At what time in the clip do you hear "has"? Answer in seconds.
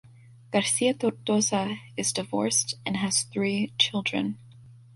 2.97-3.21